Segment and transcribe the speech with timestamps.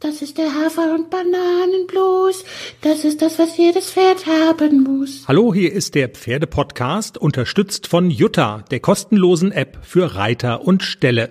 [0.00, 2.44] Das ist der Hafer- und Bananenblues.
[2.82, 5.24] Das ist das, was jedes Pferd haben muss.
[5.26, 11.30] Hallo, hier ist der Pferdepodcast, unterstützt von Jutta, der kostenlosen App für Reiter und Ställe.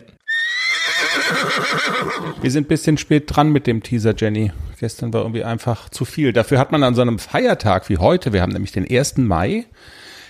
[2.41, 4.51] Wir sind bisschen spät dran mit dem Teaser, Jenny.
[4.79, 6.34] Gestern war irgendwie einfach zu viel.
[6.34, 9.18] Dafür hat man an so einem Feiertag wie heute, wir haben nämlich den 1.
[9.18, 9.68] Mai,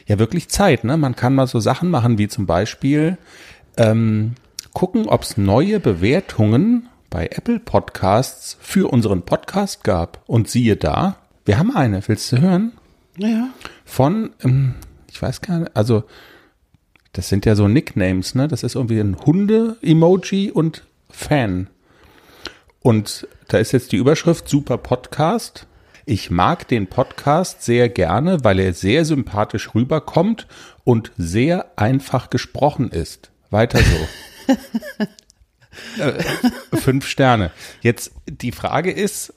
[0.08, 0.84] ja wirklich Zeit.
[0.84, 0.98] Ne?
[0.98, 3.18] Man kann mal so Sachen machen wie zum Beispiel
[3.78, 4.36] ähm,
[4.74, 10.22] gucken, ob es neue Bewertungen bei Apple Podcasts für unseren Podcast gab.
[10.28, 11.16] Und siehe da,
[11.46, 12.06] wir haben eine.
[12.10, 12.74] Willst du hören?
[13.16, 13.52] Ja.
[13.86, 14.76] Von, ähm,
[15.10, 16.04] ich weiß gar nicht, also
[17.14, 18.50] das sind ja so Nicknames, ne?
[18.50, 21.70] Das ist irgendwie ein Hunde-Emoji und Fan.
[22.82, 25.68] Und da ist jetzt die Überschrift Super Podcast.
[26.06, 30.48] Ich mag den Podcast sehr gerne, weil er sehr sympathisch rüberkommt
[30.84, 33.32] und sehr einfach gesprochen ist.
[33.52, 34.56] Weiter so.
[36.74, 37.52] Fünf Sterne.
[37.82, 39.34] Jetzt die Frage ist,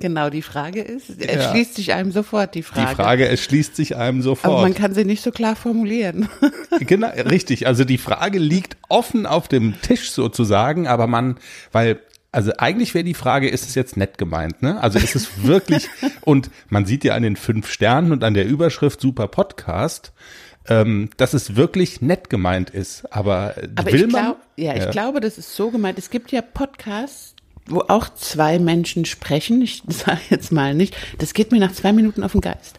[0.00, 1.26] Genau, die Frage ist, Ja.
[1.26, 2.88] es schließt sich einem sofort die Frage.
[2.88, 4.74] die Frage, es schließt sich einem Aber man sofort.
[4.76, 6.28] kann sie nicht so klar formulieren.
[6.80, 7.66] Genau, richtig.
[7.66, 11.36] Also die Frage liegt offen auf dem Tisch sozusagen, aber man,
[11.72, 11.98] weil,
[12.32, 14.80] also eigentlich wäre die Frage, ist es jetzt nett gemeint, ne?
[14.80, 15.88] Also ist es wirklich,
[16.22, 20.12] und man sieht ja an den fünf Sternen und an der Überschrift Super Podcast,
[20.70, 23.04] ähm, dass es wirklich nett gemeint ist.
[23.12, 24.22] Aber, Aber will ich man?
[24.22, 25.98] glaube, ja, ich glaube, das ist so gemeint.
[25.98, 27.34] Es gibt ja Podcasts,
[27.66, 29.60] wo auch zwei Menschen sprechen.
[29.60, 30.96] Ich sage jetzt mal nicht.
[31.18, 32.78] Das geht mir nach zwei Minuten auf den Geist,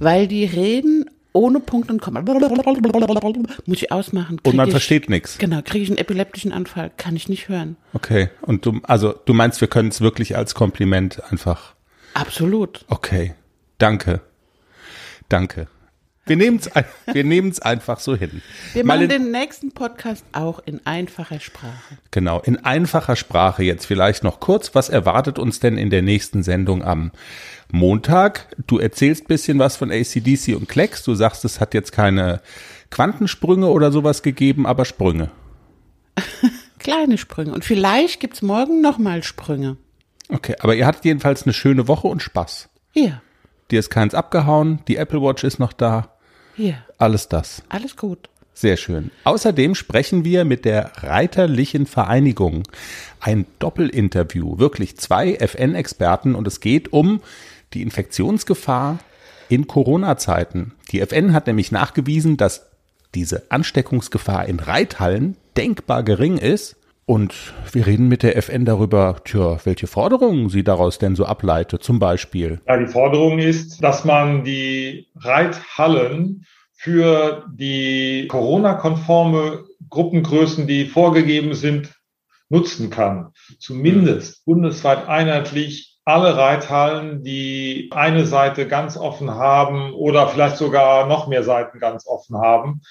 [0.00, 2.22] weil die reden ohne Punkt und Komma.
[2.22, 4.40] Muss ich ausmachen.
[4.42, 5.36] Und man ich, versteht nichts.
[5.36, 7.76] Genau, kriege ich einen epileptischen Anfall, kann ich nicht hören.
[7.92, 8.30] Okay.
[8.40, 11.74] Und du, also du meinst, wir können es wirklich als Kompliment einfach.
[12.14, 12.86] Absolut.
[12.88, 13.34] Okay.
[13.76, 14.22] Danke.
[15.28, 15.68] Danke.
[16.28, 16.68] Wir nehmen es
[17.12, 18.42] wir nehmen's einfach so hin.
[18.72, 21.98] Wir machen in- den nächsten Podcast auch in einfacher Sprache.
[22.10, 24.74] Genau, in einfacher Sprache jetzt vielleicht noch kurz.
[24.74, 27.12] Was erwartet uns denn in der nächsten Sendung am
[27.70, 28.48] Montag?
[28.66, 31.04] Du erzählst bisschen was von ACDC und Klecks.
[31.04, 32.40] Du sagst, es hat jetzt keine
[32.90, 35.30] Quantensprünge oder sowas gegeben, aber Sprünge.
[36.78, 37.52] Kleine Sprünge.
[37.52, 39.76] Und vielleicht gibt's morgen nochmal Sprünge.
[40.28, 42.68] Okay, aber ihr hattet jedenfalls eine schöne Woche und Spaß.
[42.92, 43.22] Hier,
[43.72, 46.15] Dir ist keins abgehauen, die Apple Watch ist noch da,
[46.56, 46.78] hier.
[46.98, 47.62] alles das.
[47.68, 48.28] Alles gut.
[48.54, 49.10] Sehr schön.
[49.24, 52.62] Außerdem sprechen wir mit der Reiterlichen Vereinigung.
[53.20, 54.58] Ein Doppelinterview.
[54.58, 57.20] Wirklich zwei FN-Experten und es geht um
[57.74, 58.98] die Infektionsgefahr
[59.50, 60.72] in Corona-Zeiten.
[60.90, 62.66] Die FN hat nämlich nachgewiesen, dass
[63.14, 66.76] diese Ansteckungsgefahr in Reithallen denkbar gering ist.
[67.08, 71.84] Und wir reden mit der FN darüber, tja, welche Forderungen sie daraus denn so ableitet,
[71.84, 72.60] zum Beispiel.
[72.66, 76.44] Ja, die Forderung ist, dass man die Reithallen
[76.74, 81.94] für die Corona-konforme Gruppengrößen, die vorgegeben sind,
[82.48, 83.32] nutzen kann.
[83.60, 91.28] Zumindest bundesweit einheitlich alle Reithallen, die eine Seite ganz offen haben oder vielleicht sogar noch
[91.28, 92.82] mehr Seiten ganz offen haben.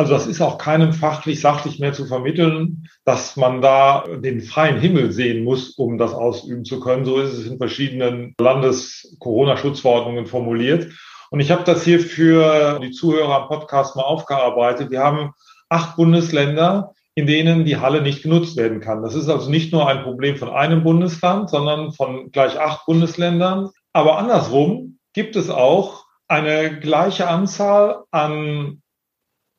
[0.00, 4.80] Also das ist auch keinem fachlich, sachlich mehr zu vermitteln, dass man da den freien
[4.80, 7.04] Himmel sehen muss, um das ausüben zu können.
[7.04, 10.90] So ist es in verschiedenen Landes-Corona-Schutzverordnungen formuliert.
[11.28, 14.90] Und ich habe das hier für die Zuhörer am Podcast mal aufgearbeitet.
[14.90, 15.32] Wir haben
[15.68, 19.02] acht Bundesländer, in denen die Halle nicht genutzt werden kann.
[19.02, 23.68] Das ist also nicht nur ein Problem von einem Bundesland, sondern von gleich acht Bundesländern.
[23.92, 28.80] Aber andersrum gibt es auch eine gleiche Anzahl an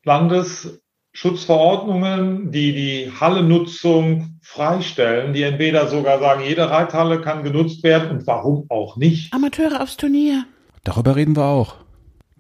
[0.04, 8.28] Landesschutzverordnungen, die die Hallennutzung freistellen, die entweder sogar sagen, jede Reithalle kann genutzt werden und
[8.28, 9.34] warum auch nicht.
[9.34, 10.46] Amateure aufs Turnier.
[10.84, 11.76] Darüber reden wir auch.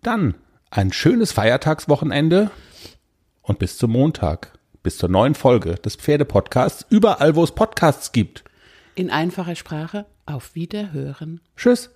[0.01, 0.35] Dann
[0.71, 2.49] ein schönes Feiertagswochenende
[3.43, 8.43] und bis zum Montag, bis zur neuen Folge des Pferdepodcasts, überall wo es Podcasts gibt.
[8.95, 10.07] In einfacher Sprache.
[10.25, 11.41] Auf Wiederhören.
[11.55, 11.91] Tschüss.